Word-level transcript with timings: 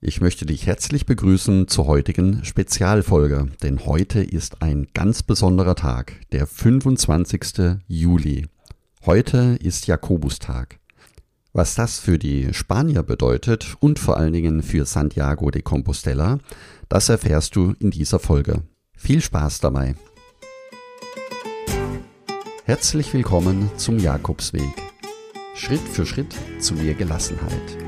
Ich 0.00 0.20
möchte 0.20 0.46
dich 0.46 0.64
herzlich 0.64 1.06
begrüßen 1.06 1.66
zur 1.66 1.88
heutigen 1.88 2.44
Spezialfolge, 2.44 3.48
denn 3.64 3.84
heute 3.84 4.22
ist 4.22 4.62
ein 4.62 4.86
ganz 4.94 5.24
besonderer 5.24 5.74
Tag, 5.74 6.20
der 6.30 6.46
25. 6.46 7.80
Juli. 7.88 8.46
Heute 9.04 9.58
ist 9.60 9.88
Jakobustag. 9.88 10.78
Was 11.52 11.74
das 11.74 11.98
für 11.98 12.16
die 12.16 12.54
Spanier 12.54 13.02
bedeutet 13.02 13.76
und 13.80 13.98
vor 13.98 14.16
allen 14.16 14.32
Dingen 14.32 14.62
für 14.62 14.84
Santiago 14.84 15.50
de 15.50 15.62
Compostela, 15.62 16.38
das 16.88 17.08
erfährst 17.08 17.56
du 17.56 17.74
in 17.80 17.90
dieser 17.90 18.20
Folge. 18.20 18.62
Viel 18.96 19.20
Spaß 19.20 19.58
dabei. 19.58 19.96
Herzlich 22.62 23.12
willkommen 23.14 23.68
zum 23.76 23.98
Jakobsweg. 23.98 24.62
Schritt 25.56 25.80
für 25.80 26.06
Schritt 26.06 26.36
zu 26.60 26.74
mehr 26.74 26.94
Gelassenheit. 26.94 27.87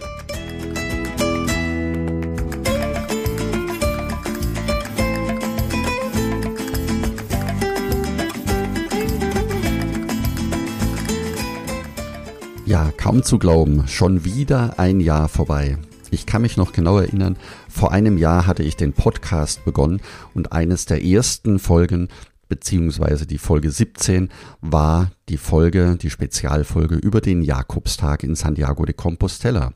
Kaum 13.11 13.23
zu 13.23 13.39
glauben, 13.39 13.89
schon 13.89 14.23
wieder 14.23 14.79
ein 14.79 15.01
Jahr 15.01 15.27
vorbei. 15.27 15.77
Ich 16.11 16.25
kann 16.25 16.43
mich 16.43 16.55
noch 16.55 16.71
genau 16.71 16.97
erinnern, 16.97 17.35
vor 17.67 17.91
einem 17.91 18.17
Jahr 18.17 18.47
hatte 18.47 18.63
ich 18.63 18.77
den 18.77 18.93
Podcast 18.93 19.65
begonnen 19.65 19.99
und 20.33 20.53
eines 20.53 20.85
der 20.85 21.03
ersten 21.03 21.59
Folgen, 21.59 22.07
beziehungsweise 22.47 23.27
die 23.27 23.37
Folge 23.37 23.69
17, 23.69 24.29
war 24.61 25.11
die 25.27 25.35
Folge, 25.35 25.97
die 26.01 26.09
Spezialfolge 26.09 26.95
über 26.95 27.19
den 27.19 27.41
Jakobstag 27.41 28.23
in 28.23 28.35
Santiago 28.35 28.85
de 28.85 28.95
Compostela. 28.95 29.73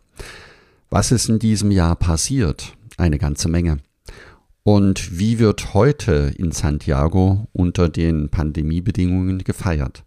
Was 0.90 1.12
ist 1.12 1.28
in 1.28 1.38
diesem 1.38 1.72
Jahr 1.72 1.98
passiert? 1.98 2.78
Eine 2.96 3.18
ganze 3.18 3.50
Menge. 3.50 3.80
Und 4.64 5.20
wie 5.20 5.40
wird 5.40 5.74
heute 5.74 6.32
in 6.38 6.54
Santiago 6.54 7.50
unter 7.52 7.90
den 7.90 8.30
Pandemiebedingungen 8.30 9.40
gefeiert? 9.40 10.05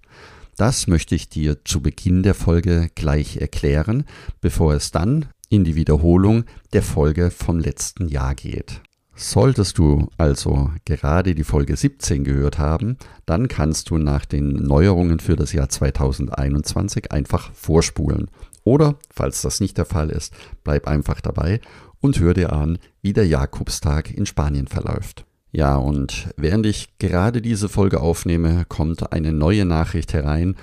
Das 0.58 0.88
möchte 0.88 1.14
ich 1.14 1.28
dir 1.28 1.64
zu 1.64 1.80
Beginn 1.80 2.24
der 2.24 2.34
Folge 2.34 2.90
gleich 2.96 3.36
erklären, 3.36 4.02
bevor 4.40 4.74
es 4.74 4.90
dann 4.90 5.26
in 5.48 5.62
die 5.62 5.76
Wiederholung 5.76 6.46
der 6.72 6.82
Folge 6.82 7.30
vom 7.30 7.60
letzten 7.60 8.08
Jahr 8.08 8.34
geht. 8.34 8.82
Solltest 9.14 9.78
du 9.78 10.08
also 10.16 10.72
gerade 10.84 11.36
die 11.36 11.44
Folge 11.44 11.76
17 11.76 12.24
gehört 12.24 12.58
haben, 12.58 12.96
dann 13.24 13.46
kannst 13.46 13.90
du 13.90 13.98
nach 13.98 14.24
den 14.24 14.48
Neuerungen 14.48 15.20
für 15.20 15.36
das 15.36 15.52
Jahr 15.52 15.68
2021 15.68 17.12
einfach 17.12 17.52
vorspulen. 17.52 18.28
Oder, 18.64 18.98
falls 19.10 19.42
das 19.42 19.60
nicht 19.60 19.78
der 19.78 19.86
Fall 19.86 20.10
ist, 20.10 20.34
bleib 20.64 20.88
einfach 20.88 21.20
dabei 21.20 21.60
und 22.00 22.18
hör 22.18 22.34
dir 22.34 22.52
an, 22.52 22.78
wie 23.00 23.12
der 23.12 23.28
Jakobstag 23.28 24.10
in 24.10 24.26
Spanien 24.26 24.66
verläuft. 24.66 25.24
Ja, 25.50 25.76
und 25.76 26.28
während 26.36 26.66
ich 26.66 26.98
gerade 26.98 27.40
diese 27.40 27.68
Folge 27.68 28.00
aufnehme, 28.00 28.64
kommt 28.68 29.12
eine 29.12 29.32
neue 29.32 29.64
Nachricht 29.64 30.12
herein. 30.12 30.56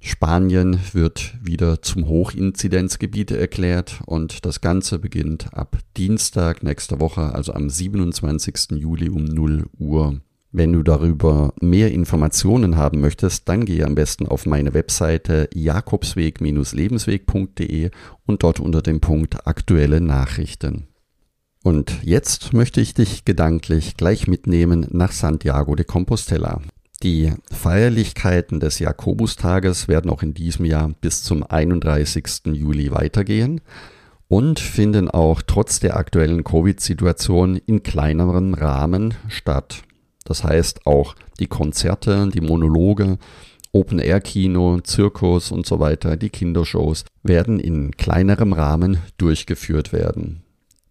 Spanien 0.00 0.78
wird 0.92 1.34
wieder 1.42 1.80
zum 1.82 2.06
Hochinzidenzgebiet 2.06 3.30
erklärt 3.30 4.00
und 4.06 4.44
das 4.44 4.60
Ganze 4.60 4.98
beginnt 4.98 5.54
ab 5.54 5.78
Dienstag 5.96 6.62
nächster 6.62 7.00
Woche, 7.00 7.34
also 7.34 7.54
am 7.54 7.70
27. 7.70 8.72
Juli 8.72 9.08
um 9.08 9.24
0 9.24 9.70
Uhr. 9.78 10.20
Wenn 10.52 10.72
du 10.72 10.82
darüber 10.82 11.54
mehr 11.60 11.92
Informationen 11.92 12.76
haben 12.76 13.00
möchtest, 13.00 13.48
dann 13.48 13.64
gehe 13.64 13.84
am 13.84 13.94
besten 13.94 14.26
auf 14.26 14.44
meine 14.46 14.74
Webseite 14.74 15.48
jakobsweg-lebensweg.de 15.52 17.90
und 18.26 18.42
dort 18.42 18.60
unter 18.60 18.82
dem 18.82 19.00
Punkt 19.00 19.46
aktuelle 19.46 20.00
Nachrichten. 20.00 20.88
Und 21.66 21.98
jetzt 22.04 22.52
möchte 22.52 22.80
ich 22.80 22.94
dich 22.94 23.24
gedanklich 23.24 23.96
gleich 23.96 24.28
mitnehmen 24.28 24.86
nach 24.92 25.10
Santiago 25.10 25.74
de 25.74 25.84
Compostela. 25.84 26.60
Die 27.02 27.32
Feierlichkeiten 27.50 28.60
des 28.60 28.78
Jakobustages 28.78 29.88
werden 29.88 30.08
auch 30.08 30.22
in 30.22 30.32
diesem 30.32 30.64
Jahr 30.64 30.92
bis 31.00 31.24
zum 31.24 31.42
31. 31.42 32.52
Juli 32.52 32.92
weitergehen 32.92 33.62
und 34.28 34.60
finden 34.60 35.10
auch 35.10 35.42
trotz 35.44 35.80
der 35.80 35.96
aktuellen 35.96 36.44
Covid-Situation 36.44 37.56
in 37.56 37.82
kleinerem 37.82 38.54
Rahmen 38.54 39.14
statt. 39.26 39.82
Das 40.22 40.44
heißt 40.44 40.86
auch 40.86 41.16
die 41.40 41.48
Konzerte, 41.48 42.28
die 42.32 42.42
Monologe, 42.42 43.18
Open-Air-Kino, 43.72 44.82
Zirkus 44.82 45.50
und 45.50 45.66
so 45.66 45.80
weiter, 45.80 46.16
die 46.16 46.30
Kindershows 46.30 47.04
werden 47.24 47.58
in 47.58 47.90
kleinerem 47.90 48.52
Rahmen 48.52 48.98
durchgeführt 49.18 49.92
werden. 49.92 50.44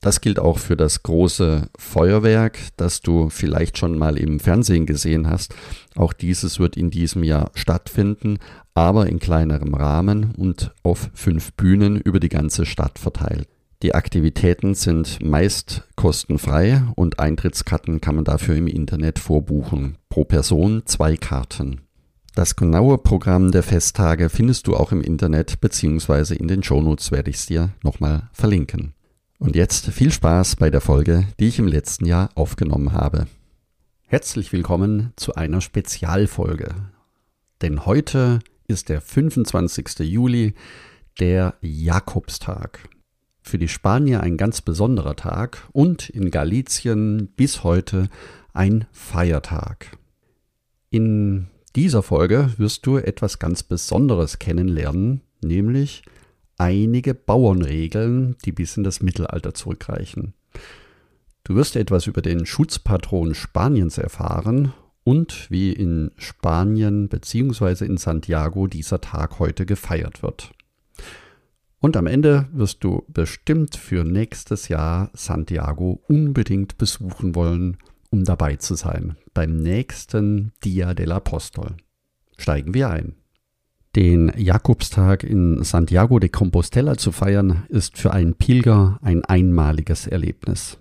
Das 0.05 0.21
gilt 0.21 0.37
auch 0.37 0.59
für 0.59 0.77
das 0.77 1.01
große 1.01 1.67
Feuerwerk, 1.79 2.59
das 2.77 3.01
du 3.01 3.31
vielleicht 3.31 3.79
schon 3.79 3.97
mal 3.97 4.19
im 4.19 4.39
Fernsehen 4.39 4.85
gesehen 4.85 5.27
hast. 5.27 5.55
Auch 5.95 6.13
dieses 6.13 6.59
wird 6.59 6.77
in 6.77 6.91
diesem 6.91 7.23
Jahr 7.23 7.49
stattfinden, 7.55 8.37
aber 8.75 9.07
in 9.07 9.17
kleinerem 9.17 9.73
Rahmen 9.73 10.35
und 10.37 10.75
auf 10.83 11.09
fünf 11.15 11.53
Bühnen 11.53 11.99
über 11.99 12.19
die 12.19 12.29
ganze 12.29 12.67
Stadt 12.67 12.99
verteilt. 12.99 13.47
Die 13.81 13.95
Aktivitäten 13.95 14.75
sind 14.75 15.23
meist 15.23 15.87
kostenfrei 15.95 16.83
und 16.95 17.19
Eintrittskarten 17.19 17.99
kann 17.99 18.13
man 18.13 18.25
dafür 18.25 18.57
im 18.57 18.67
Internet 18.67 19.17
vorbuchen. 19.17 19.97
Pro 20.09 20.23
Person 20.23 20.83
zwei 20.85 21.17
Karten. 21.17 21.81
Das 22.35 22.55
genaue 22.55 22.99
Programm 22.99 23.51
der 23.51 23.63
Festtage 23.63 24.29
findest 24.29 24.67
du 24.67 24.75
auch 24.75 24.91
im 24.91 25.01
Internet 25.01 25.61
beziehungsweise 25.61 26.35
in 26.35 26.47
den 26.47 26.61
Shownotes 26.61 27.11
werde 27.11 27.31
ich 27.31 27.37
es 27.37 27.47
dir 27.47 27.71
nochmal 27.81 28.29
verlinken. 28.33 28.94
Und 29.37 29.55
jetzt 29.55 29.87
viel 29.87 30.11
Spaß 30.11 30.55
bei 30.55 30.69
der 30.69 30.79
Folge, 30.79 31.27
die 31.39 31.47
ich 31.47 31.59
im 31.59 31.67
letzten 31.67 32.05
Jahr 32.05 32.29
aufgenommen 32.35 32.93
habe. 32.93 33.27
Herzlich 34.05 34.53
willkommen 34.53 35.11
zu 35.17 35.35
einer 35.35 35.59
Spezialfolge. 35.59 36.73
Denn 37.61 37.85
heute 37.85 38.39
ist 38.67 38.87
der 38.87 39.01
25. 39.01 39.99
Juli, 39.99 40.53
der 41.19 41.55
Jakobstag. 41.61 42.87
Für 43.41 43.57
die 43.57 43.67
Spanier 43.67 44.21
ein 44.21 44.37
ganz 44.37 44.61
besonderer 44.61 45.17
Tag 45.17 45.67
und 45.73 46.09
in 46.09 46.31
Galizien 46.31 47.27
bis 47.35 47.63
heute 47.63 48.07
ein 48.53 48.85
Feiertag. 48.93 49.97
In 50.89 51.47
dieser 51.75 52.03
Folge 52.03 52.53
wirst 52.57 52.85
du 52.85 52.97
etwas 52.97 53.37
ganz 53.37 53.63
Besonderes 53.63 54.39
kennenlernen, 54.39 55.21
nämlich 55.41 56.03
einige 56.57 57.13
Bauernregeln, 57.13 58.35
die 58.45 58.51
bis 58.51 58.77
in 58.77 58.83
das 58.83 59.01
Mittelalter 59.01 59.53
zurückreichen. 59.53 60.33
Du 61.43 61.55
wirst 61.55 61.75
etwas 61.75 62.07
über 62.07 62.21
den 62.21 62.45
Schutzpatron 62.45 63.35
Spaniens 63.35 63.97
erfahren 63.97 64.73
und 65.03 65.49
wie 65.51 65.71
in 65.71 66.11
Spanien 66.17 67.07
bzw. 67.07 67.85
in 67.85 67.97
Santiago 67.97 68.67
dieser 68.67 68.99
Tag 68.99 69.39
heute 69.39 69.65
gefeiert 69.65 70.23
wird. 70.23 70.51
Und 71.79 71.97
am 71.97 72.07
Ende 72.07 72.49
wirst 72.51 72.83
du 72.83 73.03
bestimmt 73.07 73.75
für 73.75 74.03
nächstes 74.03 74.69
Jahr 74.69 75.11
Santiago 75.13 76.01
unbedingt 76.07 76.79
besuchen 76.79 77.35
wollen, 77.35 77.77
um 78.09 78.23
dabei 78.23 78.55
zu 78.55 78.73
sein 78.73 79.17
beim 79.35 79.57
nächsten 79.57 80.51
Dia 80.63 80.95
del 80.95 81.11
Apostol. 81.11 81.75
Steigen 82.37 82.73
wir 82.73 82.89
ein. 82.89 83.13
Den 83.95 84.33
Jakobstag 84.35 85.23
in 85.23 85.63
Santiago 85.63 86.19
de 86.19 86.27
Compostela 86.29 86.97
zu 86.97 87.13
feiern, 87.13 87.63
ist 87.69 87.97
für 87.97 88.11
einen 88.11 88.33
Pilger 88.33 88.99
ein 89.01 89.23
einmaliges 89.23 90.05
Erlebnis. 90.05 90.77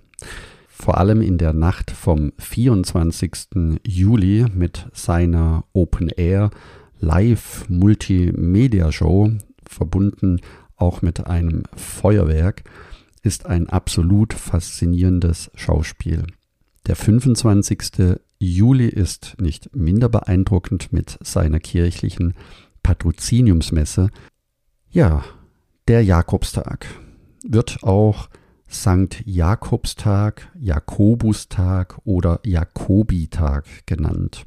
Vor 0.66 0.98
allem 0.98 1.22
in 1.22 1.38
der 1.38 1.52
Nacht 1.52 1.92
vom 1.92 2.32
24. 2.38 3.80
Juli 3.86 4.46
mit 4.52 4.88
seiner 4.92 5.64
Open 5.72 6.08
Air 6.08 6.50
Live 6.98 7.68
Multimedia 7.68 8.90
Show, 8.90 9.30
verbunden 9.64 10.40
auch 10.76 11.00
mit 11.00 11.24
einem 11.26 11.62
Feuerwerk, 11.76 12.64
ist 13.22 13.46
ein 13.46 13.68
absolut 13.68 14.34
faszinierendes 14.34 15.52
Schauspiel. 15.54 16.24
Der 16.88 16.96
25. 16.96 18.18
Juli 18.40 18.88
ist 18.88 19.36
nicht 19.40 19.74
minder 19.74 20.08
beeindruckend 20.08 20.92
mit 20.92 21.16
seiner 21.22 21.60
kirchlichen 21.60 22.34
Patroziniumsmesse. 22.84 24.10
Ja, 24.90 25.24
der 25.88 26.04
Jakobstag 26.04 26.86
wird 27.44 27.82
auch 27.82 28.28
Sankt 28.68 29.22
Jakobstag, 29.26 30.50
Jakobustag 30.58 31.98
oder 32.04 32.40
Jakobitag 32.44 33.66
genannt. 33.86 34.44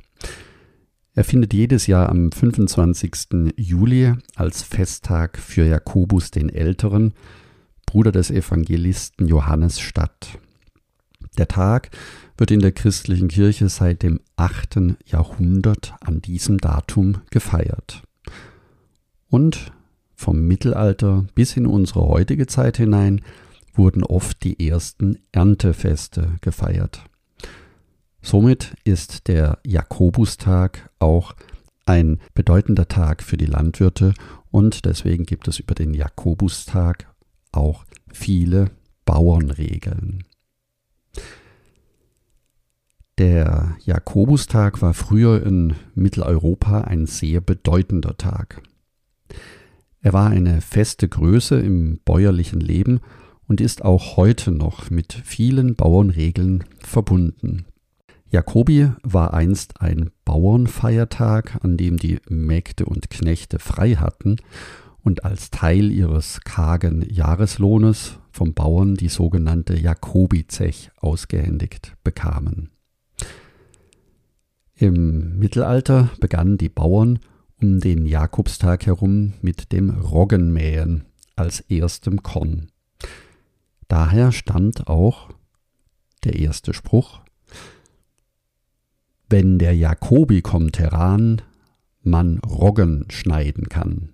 Er 1.13 1.23
findet 1.23 1.53
jedes 1.53 1.87
Jahr 1.87 2.09
am 2.09 2.31
25. 2.31 3.53
Juli 3.57 4.13
als 4.35 4.63
Festtag 4.63 5.37
für 5.37 5.65
Jakobus 5.65 6.31
den 6.31 6.49
Älteren 6.49 7.13
Bruder 7.85 8.11
des 8.11 8.29
Evangelisten 8.29 9.27
Johannes 9.27 9.79
statt. 9.79 10.39
Der 11.37 11.47
Tag 11.47 11.89
wird 12.37 12.51
in 12.51 12.59
der 12.59 12.71
christlichen 12.71 13.29
Kirche 13.29 13.69
seit 13.69 14.03
dem 14.03 14.19
8. 14.35 14.95
Jahrhundert 15.05 15.95
an 16.01 16.21
diesem 16.21 16.57
Datum 16.57 17.21
gefeiert. 17.31 18.03
Und 19.29 19.71
vom 20.15 20.41
Mittelalter 20.47 21.25
bis 21.35 21.55
in 21.57 21.67
unsere 21.67 22.07
heutige 22.07 22.47
Zeit 22.47 22.77
hinein 22.77 23.21
wurden 23.73 24.03
oft 24.03 24.43
die 24.43 24.67
ersten 24.67 25.19
Erntefeste 25.31 26.35
gefeiert. 26.41 27.03
Somit 28.21 28.75
ist 28.83 29.27
der 29.27 29.59
Jakobustag 29.65 30.89
auch 30.99 31.35
ein 31.85 32.19
bedeutender 32.33 32.87
Tag 32.87 33.23
für 33.23 33.37
die 33.37 33.45
Landwirte 33.45 34.13
und 34.51 34.85
deswegen 34.85 35.25
gibt 35.25 35.47
es 35.47 35.59
über 35.59 35.75
den 35.75 35.93
Jakobustag 35.93 37.07
auch 37.51 37.85
viele 38.11 38.71
Bauernregeln. 39.05 40.23
Der 43.17 43.77
Jakobustag 43.83 44.81
war 44.81 44.93
früher 44.93 45.43
in 45.43 45.75
Mitteleuropa 45.95 46.81
ein 46.81 47.07
sehr 47.07 47.41
bedeutender 47.41 48.17
Tag. 48.17 48.61
Er 50.01 50.13
war 50.13 50.29
eine 50.29 50.61
feste 50.61 51.07
Größe 51.07 51.59
im 51.59 51.99
bäuerlichen 52.05 52.59
Leben 52.59 53.01
und 53.47 53.61
ist 53.61 53.83
auch 53.83 54.17
heute 54.17 54.51
noch 54.51 54.89
mit 54.89 55.13
vielen 55.13 55.75
Bauernregeln 55.75 56.63
verbunden. 56.79 57.65
Jakobi 58.29 58.91
war 59.03 59.33
einst 59.33 59.81
ein 59.81 60.11
Bauernfeiertag, 60.25 61.59
an 61.63 61.77
dem 61.77 61.97
die 61.97 62.19
Mägde 62.27 62.85
und 62.85 63.09
Knechte 63.09 63.57
frei 63.57 63.95
hatten 63.95 64.37
und 65.01 65.23
als 65.23 65.49
Teil 65.49 65.91
ihres 65.91 66.41
kargen 66.41 67.01
Jahreslohnes 67.09 68.19
vom 68.29 68.53
Bauern 68.53 68.95
die 68.95 69.07
sogenannte 69.07 69.79
Jakobizech 69.79 70.91
ausgehändigt 70.97 71.95
bekamen. 72.03 72.69
Im 74.75 75.39
Mittelalter 75.39 76.09
begannen 76.19 76.57
die 76.57 76.69
Bauern 76.69 77.19
um 77.61 77.79
den 77.79 78.05
Jakobstag 78.05 78.85
herum 78.85 79.33
mit 79.41 79.71
dem 79.71 79.89
Roggenmähen 79.89 81.05
als 81.35 81.61
erstem 81.61 82.23
Korn. 82.23 82.67
Daher 83.87 84.31
stammt 84.31 84.87
auch 84.87 85.29
der 86.23 86.37
erste 86.37 86.73
Spruch 86.73 87.21
Wenn 89.29 89.59
der 89.59 89.75
Jakobi 89.75 90.41
kommt 90.41 90.79
heran, 90.79 91.41
man 92.01 92.37
Roggen 92.39 93.05
schneiden 93.09 93.69
kann. 93.69 94.13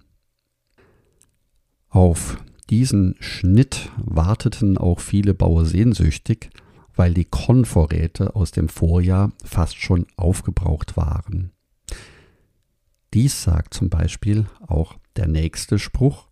Auf 1.89 2.37
diesen 2.69 3.15
Schnitt 3.19 3.91
warteten 3.97 4.77
auch 4.77 4.99
viele 4.99 5.33
Bauer 5.35 5.65
sehnsüchtig, 5.65 6.49
weil 6.95 7.13
die 7.13 7.25
Kornvorräte 7.25 8.35
aus 8.35 8.51
dem 8.51 8.69
Vorjahr 8.69 9.31
fast 9.43 9.75
schon 9.75 10.07
aufgebraucht 10.15 10.97
waren. 10.97 11.51
Dies 13.13 13.43
sagt 13.43 13.73
zum 13.73 13.89
Beispiel 13.89 14.47
auch 14.65 14.97
der 15.15 15.27
nächste 15.27 15.77
Spruch. 15.77 16.29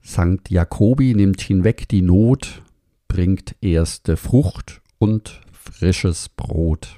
Sankt 0.00 0.50
Jakobi 0.50 1.14
nimmt 1.14 1.40
hinweg 1.40 1.88
die 1.88 2.02
Not, 2.02 2.62
bringt 3.08 3.56
erste 3.60 4.16
Frucht 4.16 4.82
und 4.98 5.40
frisches 5.50 6.28
Brot. 6.28 6.96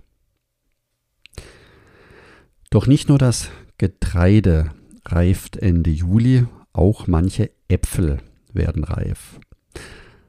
Doch 2.70 2.86
nicht 2.86 3.08
nur 3.08 3.16
das 3.16 3.48
Getreide 3.78 4.72
reift 5.06 5.56
Ende 5.56 5.90
Juli, 5.90 6.46
auch 6.74 7.06
manche 7.06 7.50
Äpfel 7.68 8.18
werden 8.52 8.84
reif. 8.84 9.40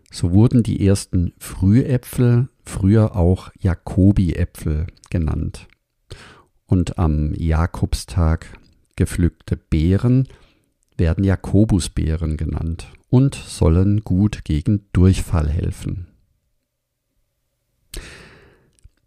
So 0.09 0.31
wurden 0.31 0.63
die 0.63 0.85
ersten 0.87 1.33
Frühäpfel 1.37 2.47
früher 2.63 3.17
auch 3.17 3.51
Jakobi-Äpfel 3.59 4.87
genannt. 5.09 5.67
Und 6.69 6.99
am 6.99 7.33
Jakobstag 7.33 8.59
gepflückte 8.95 9.57
Beeren 9.57 10.27
werden 10.97 11.23
Jakobusbeeren 11.23 12.37
genannt 12.37 12.91
und 13.09 13.33
sollen 13.33 14.01
gut 14.01 14.45
gegen 14.45 14.85
Durchfall 14.93 15.49
helfen. 15.49 16.05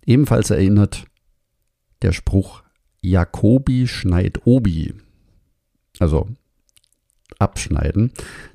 Ebenfalls 0.04 0.50
erinnert 0.50 1.04
der 2.02 2.10
Spruch 2.10 2.64
Jakobi 3.00 3.86
schneit 3.86 4.44
Obi, 4.44 4.94
also 6.00 6.28
abschneiden. 7.38 8.10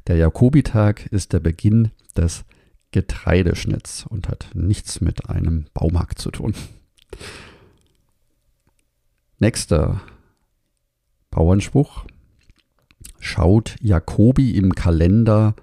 Der 0.08 0.18
Jakobitag 0.18 1.06
ist 1.14 1.32
der 1.32 1.40
Beginn 1.40 1.92
des 2.18 2.44
Getreideschnitts 2.92 4.06
und 4.06 4.28
hat 4.28 4.50
nichts 4.54 5.00
mit 5.00 5.30
einem 5.30 5.68
Baumarkt 5.74 6.20
zu 6.20 6.30
tun. 6.30 6.54
Nächster 9.40 10.02
Bauernspruch. 11.30 12.06
Schaut 13.20 13.76
Jakobi 13.82 14.58
im 14.58 14.74
Kalender, 14.74 15.56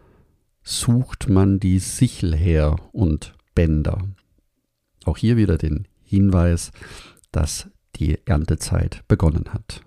sucht 0.63 1.29
man 1.29 1.59
die 1.59 1.81
Sichel 1.81 2.37
her 2.37 2.77
und 2.93 3.35
Bänder. 3.57 3.99
Auch 5.05 5.17
hier 5.17 5.37
wieder 5.37 5.59
den 5.59 5.89
Hinweis, 6.05 6.71
dass 7.33 7.69
die 7.97 8.25
Erntezeit 8.27 9.03
begonnen 9.09 9.53
hat. 9.53 9.83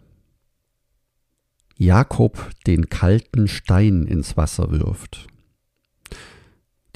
Jakob 1.78 2.50
den 2.66 2.90
kalten 2.90 3.48
Stein 3.48 4.06
ins 4.06 4.36
Wasser 4.36 4.70
wirft. 4.70 5.28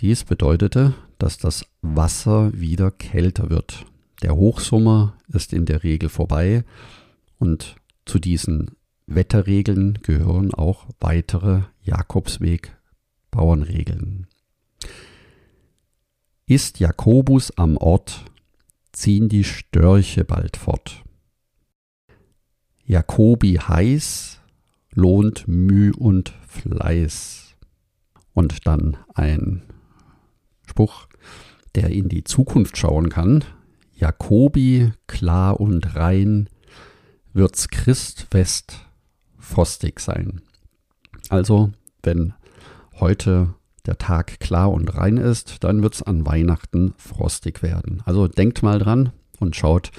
Dies 0.02 0.26
bedeutete, 0.26 0.94
dass 1.20 1.38
das 1.38 1.66
Wasser 1.82 2.52
wieder 2.54 2.92
kälter 2.92 3.50
wird. 3.50 3.86
Der 4.22 4.36
Hochsommer 4.36 5.18
ist 5.30 5.54
in 5.54 5.66
der 5.66 5.84
Regel 5.84 6.10
vorbei 6.10 6.64
und 7.40 7.78
zu 8.06 8.20
diesen 8.20 8.76
Wetterregeln 9.08 9.98
gehören 10.04 10.54
auch 10.54 10.86
weitere 11.00 11.62
Jakobsweg-Bauernregeln. 11.84 14.28
Ist 16.46 16.80
Jakobus 16.80 17.58
am 17.58 17.78
Ort, 17.78 18.26
ziehen 18.92 19.28
die 19.30 19.44
Störche 19.44 20.24
bald 20.26 20.58
fort. 20.58 21.04
Jakobi 22.86 23.56
heiß, 23.56 24.40
lohnt 24.92 25.48
Müh 25.48 25.92
und 25.98 26.36
Fleiß. 26.48 27.56
Und 28.34 28.68
dann 28.68 28.98
ein 29.14 29.64
Spruch, 30.68 31.08
der 31.76 31.90
in 31.90 32.10
die 32.10 32.24
Zukunft 32.24 32.78
schauen 32.78 33.10
kann. 33.10 33.44
Jakobi, 34.02 34.92
klar 35.06 35.60
und 35.60 35.96
rein, 35.96 36.50
wird's 37.34 37.68
Christfest 37.68 38.80
frostig 39.38 40.00
sein. 40.00 40.42
Also, 41.30 41.72
wenn 42.02 42.34
heute 43.00 43.54
der 43.86 44.00
Tag 44.00 44.40
klar 44.40 44.72
und 44.72 44.88
rein 44.90 45.18
ist, 45.18 45.64
dann 45.64 45.84
wird's 45.84 46.02
an 46.02 46.26
Weihnachten 46.26 46.96
frostig 46.98 47.62
werden. 47.62 48.02
Also 48.04 48.28
denkt 48.28 48.64
mal 48.64 48.80
dran 48.80 49.12
und 49.40 49.56
schaut, 49.56 49.92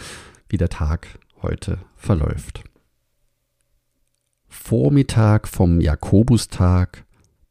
wie 0.48 0.56
der 0.56 0.68
Tag 0.68 1.06
heute 1.40 1.78
verläuft. 1.96 2.64
Vormittag 4.48 5.46
vom 5.46 5.80
Jakobustag 5.80 7.04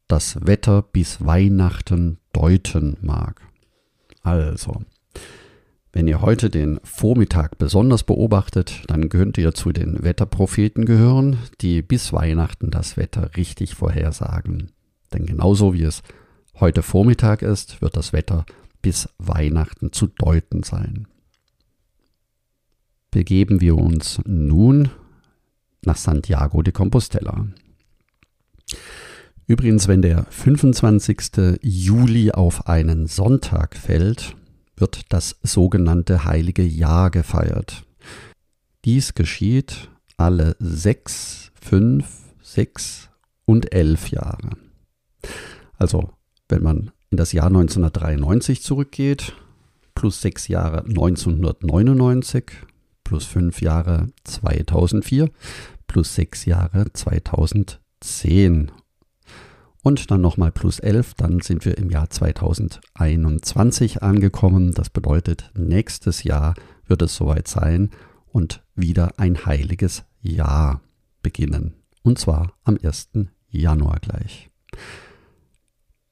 das 0.09 0.45
Wetter 0.45 0.81
bis 0.81 1.25
Weihnachten 1.25 2.17
deuten 2.33 2.97
mag. 3.01 3.41
Also, 4.21 4.81
wenn 5.93 6.07
ihr 6.07 6.21
heute 6.21 6.49
den 6.49 6.79
Vormittag 6.83 7.57
besonders 7.57 8.03
beobachtet, 8.03 8.83
dann 8.87 9.09
könnt 9.09 9.37
ihr 9.37 9.53
zu 9.53 9.73
den 9.73 10.03
Wetterpropheten 10.03 10.85
gehören, 10.85 11.37
die 11.59 11.81
bis 11.81 12.13
Weihnachten 12.13 12.71
das 12.71 12.95
Wetter 12.95 13.31
richtig 13.35 13.75
vorhersagen. 13.75 14.71
Denn 15.13 15.25
genauso 15.25 15.73
wie 15.73 15.83
es 15.83 16.01
heute 16.59 16.81
Vormittag 16.81 17.41
ist, 17.41 17.81
wird 17.81 17.97
das 17.97 18.13
Wetter 18.13 18.45
bis 18.81 19.09
Weihnachten 19.17 19.91
zu 19.91 20.07
deuten 20.07 20.63
sein. 20.63 21.07
Begeben 23.11 23.59
wir 23.59 23.77
uns 23.77 24.21
nun 24.25 24.89
nach 25.83 25.97
Santiago 25.97 26.61
de 26.61 26.71
Compostela. 26.71 27.47
Übrigens, 29.45 29.89
wenn 29.89 30.01
der 30.01 30.25
25. 30.29 31.59
Juli 31.61 32.31
auf 32.31 32.67
einen 32.67 33.07
Sonntag 33.07 33.75
fällt, 33.75 34.37
wird 34.81 35.01
das 35.09 35.37
sogenannte 35.43 36.25
Heilige 36.25 36.63
Jahr 36.63 37.11
gefeiert. 37.11 37.85
Dies 38.83 39.13
geschieht 39.13 39.89
alle 40.17 40.55
sechs, 40.59 41.51
fünf, 41.59 42.07
sechs 42.41 43.09
und 43.45 43.73
elf 43.73 44.09
Jahre. 44.09 44.49
Also, 45.77 46.09
wenn 46.49 46.63
man 46.63 46.91
in 47.09 47.17
das 47.17 47.31
Jahr 47.31 47.47
1993 47.47 48.61
zurückgeht, 48.61 49.33
plus 49.95 50.21
sechs 50.21 50.47
Jahre 50.47 50.79
1999, 50.85 52.45
plus 53.03 53.25
fünf 53.25 53.61
Jahre 53.61 54.07
2004, 54.23 55.29
plus 55.87 56.15
sechs 56.15 56.45
Jahre 56.45 56.91
2010 56.93 58.71
Und 59.83 60.11
dann 60.11 60.21
nochmal 60.21 60.51
plus 60.51 60.77
11, 60.79 61.15
dann 61.15 61.41
sind 61.41 61.65
wir 61.65 61.75
im 61.77 61.89
Jahr 61.89 62.09
2021 62.09 64.03
angekommen. 64.03 64.73
Das 64.73 64.91
bedeutet, 64.91 65.49
nächstes 65.55 66.23
Jahr 66.23 66.53
wird 66.85 67.01
es 67.01 67.15
soweit 67.15 67.47
sein 67.47 67.89
und 68.27 68.61
wieder 68.75 69.13
ein 69.17 69.45
heiliges 69.45 70.03
Jahr 70.21 70.81
beginnen. 71.23 71.73
Und 72.03 72.19
zwar 72.19 72.53
am 72.63 72.77
1. 72.81 73.09
Januar 73.49 73.99
gleich. 73.99 74.49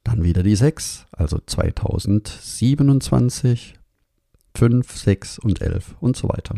Dann 0.04 0.24
wieder 0.24 0.42
die 0.42 0.56
6, 0.56 1.06
also 1.12 1.40
2027, 1.46 3.76
5, 4.56 4.98
6 4.98 5.38
und 5.40 5.62
11 5.62 5.96
und 6.00 6.18
so 6.18 6.30
weiter. 6.30 6.56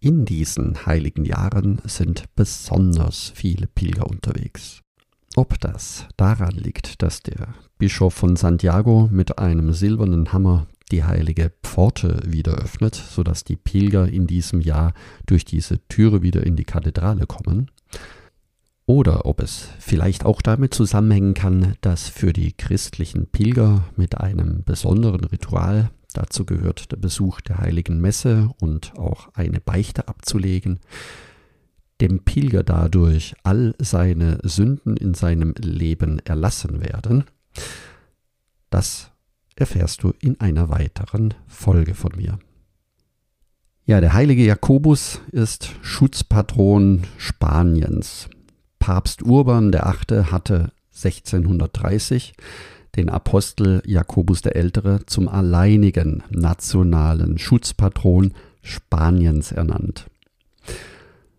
In 0.00 0.26
diesen 0.26 0.84
heiligen 0.86 1.24
Jahren 1.24 1.80
sind 1.84 2.24
besonders 2.34 3.32
viele 3.34 3.66
Pilger 3.66 4.06
unterwegs. 4.06 4.82
Ob 5.36 5.60
das 5.60 6.06
daran 6.16 6.52
liegt, 6.52 7.02
dass 7.02 7.22
der 7.22 7.54
Bischof 7.78 8.14
von 8.14 8.36
Santiago 8.36 9.08
mit 9.12 9.38
einem 9.38 9.72
silbernen 9.72 10.32
Hammer 10.32 10.66
die 10.90 11.04
heilige 11.04 11.52
Pforte 11.62 12.20
wieder 12.26 12.54
öffnet, 12.54 12.96
sodass 12.96 13.44
die 13.44 13.56
Pilger 13.56 14.08
in 14.08 14.26
diesem 14.26 14.60
Jahr 14.60 14.92
durch 15.26 15.44
diese 15.44 15.78
Türe 15.86 16.22
wieder 16.22 16.44
in 16.44 16.56
die 16.56 16.64
Kathedrale 16.64 17.26
kommen, 17.26 17.70
oder 18.86 19.24
ob 19.24 19.40
es 19.40 19.68
vielleicht 19.78 20.24
auch 20.24 20.42
damit 20.42 20.74
zusammenhängen 20.74 21.34
kann, 21.34 21.76
dass 21.80 22.08
für 22.08 22.32
die 22.32 22.52
christlichen 22.52 23.28
Pilger 23.28 23.84
mit 23.94 24.18
einem 24.18 24.64
besonderen 24.64 25.22
Ritual, 25.22 25.90
dazu 26.12 26.44
gehört 26.44 26.90
der 26.90 26.96
Besuch 26.96 27.40
der 27.40 27.58
heiligen 27.58 28.00
Messe 28.00 28.50
und 28.58 28.98
auch 28.98 29.28
eine 29.34 29.60
Beichte 29.60 30.08
abzulegen, 30.08 30.80
dem 32.00 32.20
Pilger 32.20 32.62
dadurch 32.62 33.34
all 33.42 33.74
seine 33.78 34.38
Sünden 34.42 34.96
in 34.96 35.14
seinem 35.14 35.54
Leben 35.58 36.18
erlassen 36.20 36.80
werden, 36.80 37.24
das 38.70 39.10
erfährst 39.56 40.02
du 40.02 40.12
in 40.20 40.40
einer 40.40 40.68
weiteren 40.70 41.34
Folge 41.46 41.94
von 41.94 42.12
mir. 42.16 42.38
Ja, 43.84 44.00
der 44.00 44.12
heilige 44.12 44.44
Jakobus 44.44 45.20
ist 45.32 45.70
Schutzpatron 45.82 47.02
Spaniens. 47.18 48.28
Papst 48.78 49.22
Urban 49.22 49.72
VIII. 49.72 50.24
hatte 50.30 50.72
1630 50.94 52.34
den 52.96 53.08
Apostel 53.08 53.82
Jakobus 53.86 54.42
der 54.42 54.56
Ältere 54.56 55.04
zum 55.06 55.28
alleinigen 55.28 56.22
nationalen 56.30 57.38
Schutzpatron 57.38 58.34
Spaniens 58.62 59.52
ernannt. 59.52 60.06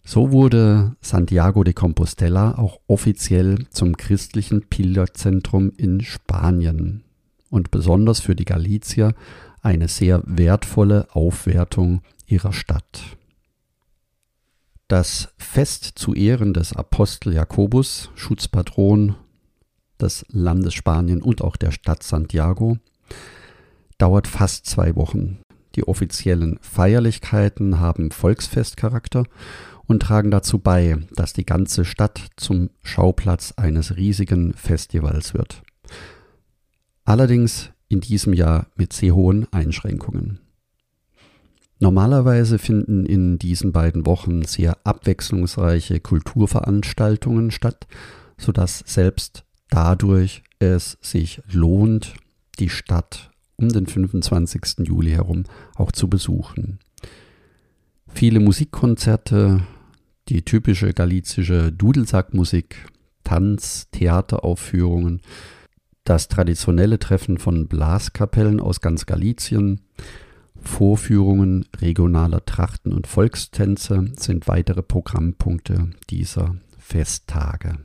So 0.03 0.31
wurde 0.31 0.95
Santiago 1.01 1.63
de 1.63 1.73
Compostela 1.73 2.57
auch 2.57 2.79
offiziell 2.87 3.67
zum 3.69 3.95
christlichen 3.97 4.63
Pilgerzentrum 4.67 5.71
in 5.77 6.01
Spanien 6.01 7.03
und 7.49 7.71
besonders 7.71 8.19
für 8.19 8.35
die 8.35 8.45
Galizier 8.45 9.13
eine 9.61 9.87
sehr 9.87 10.23
wertvolle 10.25 11.07
Aufwertung 11.11 12.01
ihrer 12.25 12.53
Stadt. 12.53 13.03
Das 14.87 15.29
Fest 15.37 15.93
zu 15.95 16.13
Ehren 16.13 16.53
des 16.53 16.73
Apostel 16.73 17.33
Jakobus, 17.33 18.09
Schutzpatron 18.15 19.15
des 20.01 20.25
Landes 20.29 20.73
Spanien 20.73 21.21
und 21.21 21.41
auch 21.41 21.55
der 21.55 21.71
Stadt 21.71 22.03
Santiago, 22.03 22.77
dauert 23.97 24.27
fast 24.27 24.65
zwei 24.65 24.95
Wochen. 24.95 25.39
Die 25.75 25.87
offiziellen 25.87 26.59
Feierlichkeiten 26.61 27.79
haben 27.79 28.11
Volksfestcharakter 28.11 29.23
und 29.91 30.01
tragen 30.01 30.31
dazu 30.31 30.57
bei, 30.57 30.97
dass 31.15 31.33
die 31.33 31.45
ganze 31.45 31.85
Stadt 31.85 32.29
zum 32.37 32.69
Schauplatz 32.81 33.53
eines 33.57 33.95
riesigen 33.95 34.53
Festivals 34.53 35.33
wird. 35.33 35.61
Allerdings 37.03 37.69
in 37.89 38.01
diesem 38.01 38.33
Jahr 38.33 38.67
mit 38.75 38.93
sehr 38.93 39.13
hohen 39.15 39.51
Einschränkungen. 39.51 40.39
Normalerweise 41.79 42.59
finden 42.59 43.05
in 43.05 43.37
diesen 43.37 43.71
beiden 43.71 44.05
Wochen 44.05 44.43
sehr 44.43 44.77
abwechslungsreiche 44.85 45.99
Kulturveranstaltungen 45.99 47.51
statt, 47.51 47.87
sodass 48.37 48.83
selbst 48.85 49.43
dadurch 49.69 50.43
es 50.59 50.97
sich 51.01 51.41
lohnt, 51.51 52.13
die 52.59 52.69
Stadt 52.69 53.31
um 53.57 53.69
den 53.69 53.87
25. 53.87 54.87
Juli 54.87 55.11
herum 55.11 55.43
auch 55.75 55.91
zu 55.91 56.07
besuchen. 56.07 56.79
Viele 58.07 58.39
Musikkonzerte, 58.39 59.61
die 60.31 60.43
typische 60.43 60.93
galizische 60.93 61.73
Dudelsackmusik, 61.73 62.87
Tanz, 63.25 63.89
Theateraufführungen, 63.91 65.21
das 66.05 66.29
traditionelle 66.29 66.99
Treffen 66.99 67.37
von 67.37 67.67
Blaskapellen 67.67 68.61
aus 68.61 68.79
ganz 68.79 69.05
Galizien, 69.05 69.81
Vorführungen 70.55 71.65
regionaler 71.75 72.45
Trachten 72.45 72.93
und 72.93 73.07
Volkstänze 73.07 74.11
sind 74.17 74.47
weitere 74.47 74.81
Programmpunkte 74.81 75.89
dieser 76.09 76.55
Festtage. 76.77 77.79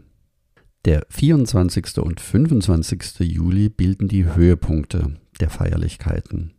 Der 0.84 1.04
24. 1.08 1.98
und 1.98 2.20
25. 2.20 3.20
Juli 3.20 3.68
bilden 3.70 4.06
die 4.06 4.24
Höhepunkte 4.24 5.16
der 5.40 5.50
Feierlichkeiten. 5.50 6.55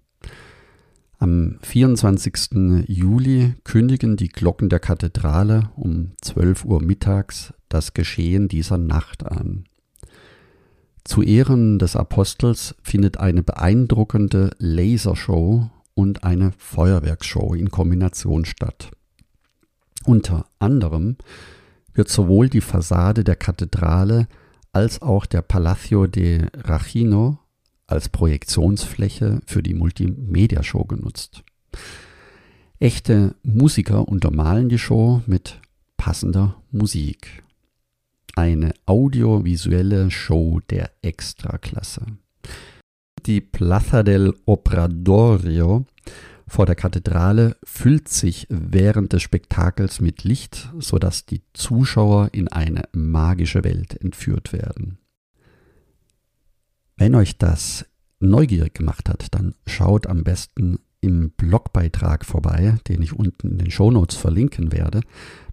Am 1.19 1.57
24. 1.63 2.85
Juli 2.87 3.55
kündigen 3.63 4.17
die 4.17 4.29
Glocken 4.29 4.69
der 4.69 4.79
Kathedrale 4.79 5.71
um 5.75 6.11
12 6.21 6.63
Uhr 6.65 6.79
mittags 6.79 7.55
das 7.69 7.95
Geschehen 7.95 8.47
dieser 8.47 8.77
Nacht 8.77 9.25
an. 9.25 9.63
Zu 11.03 11.23
Ehren 11.23 11.79
des 11.79 11.95
Apostels 11.95 12.75
findet 12.83 13.17
eine 13.17 13.41
beeindruckende 13.41 14.51
Lasershow 14.59 15.71
und 15.95 16.23
eine 16.23 16.51
Feuerwerksshow 16.55 17.55
in 17.55 17.71
Kombination 17.71 18.45
statt. 18.45 18.91
Unter 20.05 20.45
anderem 20.59 21.17
wird 21.95 22.09
sowohl 22.09 22.47
die 22.47 22.61
Fassade 22.61 23.23
der 23.23 23.35
Kathedrale 23.35 24.27
als 24.71 25.01
auch 25.01 25.25
der 25.25 25.41
Palacio 25.41 26.05
de 26.05 26.45
Rachino 26.53 27.39
als 27.87 28.09
Projektionsfläche 28.09 29.41
für 29.45 29.63
die 29.63 29.73
Multimedia-Show 29.73 30.83
genutzt. 30.83 31.43
Echte 32.79 33.35
Musiker 33.41 34.07
untermalen 34.07 34.69
die 34.69 34.77
Show 34.77 35.21
mit 35.25 35.59
passender 35.95 36.61
Musik. 36.71 37.43
Eine 38.35 38.73
audiovisuelle 38.85 40.11
Show 40.11 40.59
der 40.69 40.91
Extraklasse. 41.01 42.05
Die 43.25 43.41
Plaza 43.41 44.03
del 44.03 44.35
Obradorio 44.45 45.85
vor 46.47 46.65
der 46.65 46.75
Kathedrale 46.75 47.57
füllt 47.63 48.07
sich 48.07 48.47
während 48.49 49.11
des 49.11 49.21
Spektakels 49.21 49.99
mit 49.99 50.23
Licht, 50.23 50.69
sodass 50.79 51.25
die 51.25 51.41
Zuschauer 51.53 52.29
in 52.31 52.47
eine 52.47 52.83
magische 52.93 53.63
Welt 53.63 53.99
entführt 54.01 54.53
werden. 54.53 54.99
Wenn 56.97 57.13
euch 57.13 57.37
das 57.37 57.85
neugierig 58.19 58.73
gemacht 58.73 59.07
hat, 59.07 59.27
dann 59.31 59.53
schaut 59.67 60.07
am 60.07 60.23
besten 60.23 60.79
im 60.99 61.29
Blogbeitrag 61.31 62.25
vorbei, 62.25 62.77
den 62.87 63.03
ich 63.03 63.13
unten 63.13 63.51
in 63.51 63.57
den 63.59 63.71
Shownotes 63.71 64.17
verlinken 64.17 64.71
werde. 64.71 65.01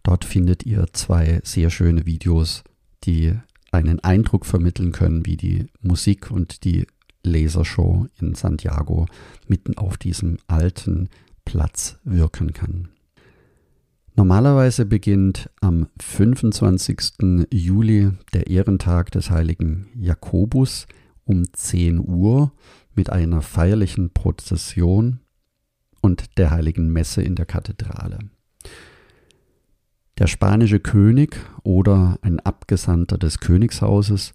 Dort 0.02 0.24
findet 0.24 0.64
ihr 0.64 0.86
zwei 0.94 1.40
sehr 1.44 1.68
schöne 1.68 2.06
Videos, 2.06 2.64
die 3.04 3.34
einen 3.70 4.00
Eindruck 4.00 4.46
vermitteln 4.46 4.92
können, 4.92 5.26
wie 5.26 5.36
die 5.36 5.66
Musik 5.82 6.30
und 6.30 6.64
die 6.64 6.86
Lasershow 7.22 8.06
in 8.20 8.34
Santiago 8.34 9.06
mitten 9.46 9.76
auf 9.76 9.98
diesem 9.98 10.38
alten 10.46 11.10
Platz 11.44 11.98
wirken 12.04 12.54
kann. 12.54 12.88
Normalerweise 14.16 14.86
beginnt 14.86 15.50
am 15.60 15.88
25. 16.00 17.46
Juli 17.52 18.12
der 18.32 18.46
Ehrentag 18.46 19.10
des 19.10 19.30
heiligen 19.30 19.88
Jakobus 19.94 20.86
um 21.24 21.52
10 21.52 21.98
Uhr 21.98 22.52
mit 22.94 23.10
einer 23.10 23.42
feierlichen 23.42 24.10
Prozession 24.10 25.20
und 26.00 26.38
der 26.38 26.50
heiligen 26.50 26.92
Messe 26.92 27.22
in 27.22 27.34
der 27.34 27.46
Kathedrale. 27.46 28.18
Der 30.18 30.26
spanische 30.28 30.78
König 30.78 31.36
oder 31.64 32.18
ein 32.22 32.38
Abgesandter 32.40 33.18
des 33.18 33.40
Königshauses 33.40 34.32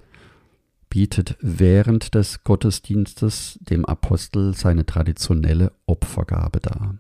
bietet 0.90 1.38
während 1.40 2.16
des 2.16 2.44
Gottesdienstes 2.44 3.60
dem 3.62 3.86
Apostel 3.86 4.54
seine 4.54 4.86
traditionelle 4.86 5.72
Opfergabe 5.86 6.60
dar. 6.60 6.98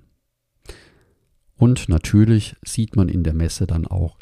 Und 1.59 1.89
natürlich 1.89 2.55
sieht 2.63 2.95
man 2.95 3.09
in 3.09 3.23
der 3.23 3.33
Messe 3.33 3.67
dann 3.67 3.85
auch 3.85 4.17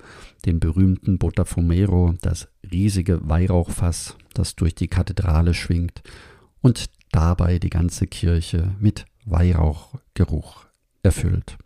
den 0.47 0.59
berühmten 0.59 1.19
Botafumero, 1.19 2.15
das 2.19 2.47
riesige 2.71 3.29
Weihrauchfass, 3.29 4.17
das 4.33 4.55
durch 4.55 4.73
die 4.73 4.87
Kathedrale 4.87 5.53
schwingt 5.53 6.01
und 6.61 6.89
dabei 7.11 7.59
die 7.59 7.69
ganze 7.69 8.07
Kirche 8.07 8.75
mit 8.79 9.05
Weihrauchgeruch 9.25 10.65
erfüllt. 11.03 11.59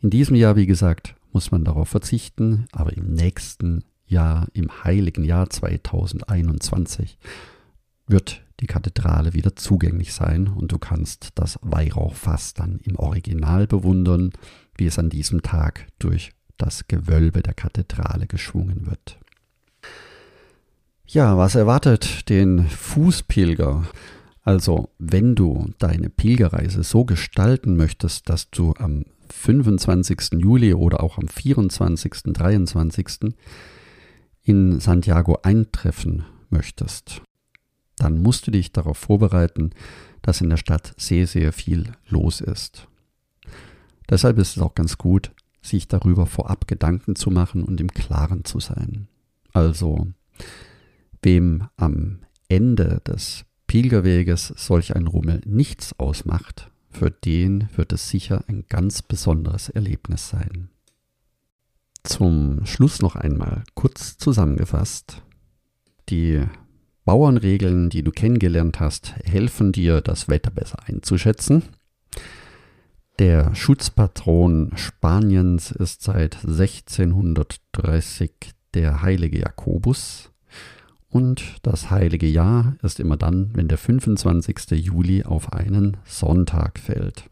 In 0.00 0.08
diesem 0.08 0.34
Jahr, 0.34 0.56
wie 0.56 0.66
gesagt, 0.66 1.14
muss 1.30 1.50
man 1.50 1.64
darauf 1.64 1.90
verzichten, 1.90 2.64
aber 2.72 2.96
im 2.96 3.12
nächsten 3.12 3.84
Jahr, 4.06 4.48
im 4.54 4.82
heiligen 4.82 5.24
Jahr 5.24 5.50
2021, 5.50 7.18
wird 8.06 8.43
die 8.64 8.72
Kathedrale 8.72 9.34
wieder 9.34 9.56
zugänglich 9.56 10.14
sein 10.14 10.48
und 10.48 10.72
du 10.72 10.78
kannst 10.78 11.32
das 11.34 11.58
Weihrauchfass 11.60 12.54
dann 12.54 12.80
im 12.82 12.96
Original 12.96 13.66
bewundern, 13.66 14.32
wie 14.74 14.86
es 14.86 14.98
an 14.98 15.10
diesem 15.10 15.42
Tag 15.42 15.86
durch 15.98 16.32
das 16.56 16.88
Gewölbe 16.88 17.42
der 17.42 17.52
Kathedrale 17.52 18.26
geschwungen 18.26 18.86
wird. 18.86 19.18
Ja, 21.06 21.36
was 21.36 21.56
erwartet 21.56 22.30
den 22.30 22.66
Fußpilger? 22.66 23.86
Also, 24.42 24.88
wenn 24.98 25.34
du 25.34 25.70
deine 25.78 26.08
Pilgerreise 26.08 26.84
so 26.84 27.04
gestalten 27.04 27.76
möchtest, 27.76 28.30
dass 28.30 28.50
du 28.50 28.72
am 28.78 29.04
25. 29.28 30.40
Juli 30.40 30.72
oder 30.72 31.02
auch 31.02 31.18
am 31.18 31.28
24., 31.28 32.32
23. 32.32 33.34
in 34.42 34.80
Santiago 34.80 35.38
eintreffen 35.42 36.24
möchtest, 36.48 37.20
dann 37.98 38.22
musst 38.22 38.46
du 38.46 38.50
dich 38.50 38.72
darauf 38.72 38.98
vorbereiten, 38.98 39.70
dass 40.22 40.40
in 40.40 40.50
der 40.50 40.56
Stadt 40.56 40.94
sehr, 40.96 41.26
sehr 41.26 41.52
viel 41.52 41.92
los 42.08 42.40
ist. 42.40 42.88
Deshalb 44.08 44.38
ist 44.38 44.56
es 44.56 44.62
auch 44.62 44.74
ganz 44.74 44.98
gut, 44.98 45.32
sich 45.62 45.88
darüber 45.88 46.26
vorab 46.26 46.66
Gedanken 46.66 47.16
zu 47.16 47.30
machen 47.30 47.62
und 47.64 47.80
im 47.80 47.88
Klaren 47.88 48.44
zu 48.44 48.60
sein. 48.60 49.08
Also, 49.52 50.08
wem 51.22 51.68
am 51.76 52.20
Ende 52.48 53.00
des 53.06 53.44
Pilgerweges 53.66 54.48
solch 54.56 54.94
ein 54.94 55.06
Rummel 55.06 55.40
nichts 55.46 55.98
ausmacht, 55.98 56.70
für 56.90 57.10
den 57.10 57.68
wird 57.74 57.92
es 57.92 58.08
sicher 58.08 58.44
ein 58.46 58.64
ganz 58.68 59.02
besonderes 59.02 59.68
Erlebnis 59.68 60.28
sein. 60.28 60.68
Zum 62.04 62.66
Schluss 62.66 63.00
noch 63.00 63.16
einmal 63.16 63.64
kurz 63.74 64.18
zusammengefasst. 64.18 65.22
Die 66.10 66.44
Bauernregeln, 67.04 67.90
die 67.90 68.02
du 68.02 68.10
kennengelernt 68.10 68.80
hast, 68.80 69.14
helfen 69.24 69.72
dir, 69.72 70.00
das 70.00 70.28
Wetter 70.28 70.50
besser 70.50 70.78
einzuschätzen. 70.86 71.62
Der 73.18 73.54
Schutzpatron 73.54 74.72
Spaniens 74.74 75.70
ist 75.70 76.02
seit 76.02 76.44
1630 76.44 78.32
der 78.74 79.02
heilige 79.02 79.38
Jakobus 79.38 80.32
und 81.10 81.58
das 81.62 81.90
heilige 81.90 82.26
Jahr 82.26 82.76
ist 82.82 82.98
immer 82.98 83.16
dann, 83.16 83.50
wenn 83.54 83.68
der 83.68 83.78
25. 83.78 84.72
Juli 84.72 85.22
auf 85.22 85.52
einen 85.52 85.98
Sonntag 86.04 86.80
fällt. 86.80 87.30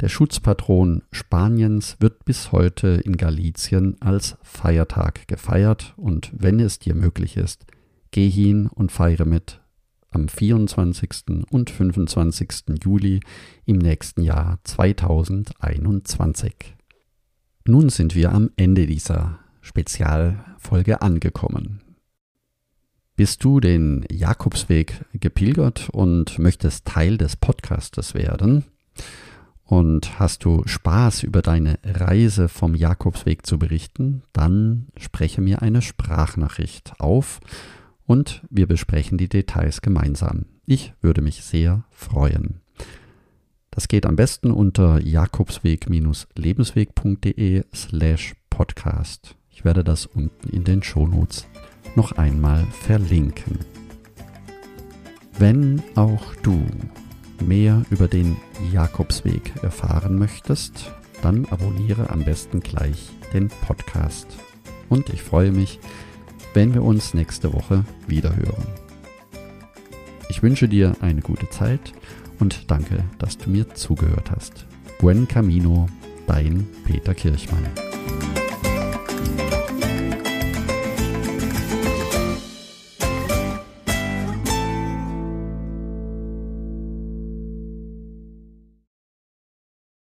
Der 0.00 0.08
Schutzpatron 0.08 1.02
Spaniens 1.10 1.96
wird 1.98 2.24
bis 2.24 2.52
heute 2.52 3.00
in 3.04 3.16
Galizien 3.16 3.96
als 4.00 4.36
Feiertag 4.42 5.26
gefeiert 5.26 5.94
und 5.96 6.30
wenn 6.32 6.60
es 6.60 6.78
dir 6.78 6.94
möglich 6.94 7.36
ist, 7.38 7.64
geh 8.10 8.28
hin 8.28 8.66
und 8.68 8.92
feiere 8.92 9.26
mit 9.26 9.60
am 10.10 10.28
24. 10.28 11.46
und 11.50 11.70
25. 11.70 12.78
Juli 12.82 13.20
im 13.64 13.78
nächsten 13.78 14.22
Jahr 14.22 14.58
2021. 14.64 16.76
Nun 17.66 17.90
sind 17.90 18.14
wir 18.14 18.32
am 18.32 18.50
Ende 18.56 18.86
dieser 18.86 19.40
Spezialfolge 19.60 21.02
angekommen. 21.02 21.82
Bist 23.16 23.42
du 23.44 23.60
den 23.60 24.04
Jakobsweg 24.10 25.04
gepilgert 25.14 25.88
und 25.90 26.38
möchtest 26.38 26.86
Teil 26.86 27.18
des 27.18 27.36
Podcastes 27.36 28.14
werden? 28.14 28.64
Und 29.64 30.20
hast 30.20 30.44
du 30.44 30.62
Spaß 30.64 31.24
über 31.24 31.42
deine 31.42 31.78
Reise 31.82 32.48
vom 32.48 32.74
Jakobsweg 32.74 33.44
zu 33.44 33.58
berichten? 33.58 34.22
Dann 34.32 34.86
spreche 34.96 35.40
mir 35.40 35.62
eine 35.62 35.82
Sprachnachricht 35.82 37.00
auf 37.00 37.40
und 38.06 38.42
wir 38.50 38.66
besprechen 38.66 39.16
die 39.18 39.28
Details 39.28 39.82
gemeinsam. 39.82 40.46
Ich 40.64 40.94
würde 41.00 41.20
mich 41.22 41.42
sehr 41.42 41.84
freuen. 41.90 42.60
Das 43.70 43.88
geht 43.88 44.06
am 44.06 44.14
besten 44.16 44.52
unter 44.52 45.00
jakobsweg-lebensweg.de 45.00 47.64
slash 47.74 48.34
podcast. 48.48 49.36
Ich 49.50 49.64
werde 49.64 49.82
das 49.84 50.06
unten 50.06 50.48
in 50.48 50.64
den 50.64 50.82
Shownotes 50.82 51.46
noch 51.94 52.12
einmal 52.12 52.64
verlinken. 52.66 53.58
Wenn 55.38 55.82
auch 55.94 56.34
du 56.36 56.64
mehr 57.44 57.84
über 57.90 58.08
den 58.08 58.38
Jakobsweg 58.72 59.52
erfahren 59.62 60.18
möchtest, 60.18 60.90
dann 61.22 61.44
abonniere 61.46 62.10
am 62.10 62.24
besten 62.24 62.60
gleich 62.60 63.10
den 63.34 63.48
Podcast. 63.48 64.26
Und 64.88 65.10
ich 65.10 65.22
freue 65.22 65.52
mich, 65.52 65.78
wenn 66.56 66.72
wir 66.72 66.82
uns 66.82 67.12
nächste 67.12 67.52
Woche 67.52 67.84
wieder 68.06 68.34
hören. 68.34 68.66
Ich 70.30 70.42
wünsche 70.42 70.68
dir 70.68 70.96
eine 71.02 71.20
gute 71.20 71.50
Zeit 71.50 71.92
und 72.40 72.70
danke, 72.70 73.04
dass 73.18 73.36
du 73.36 73.50
mir 73.50 73.74
zugehört 73.74 74.30
hast. 74.34 74.64
Buen 74.98 75.28
Camino, 75.28 75.86
dein 76.26 76.66
Peter 76.86 77.12
Kirchmann. 77.12 77.66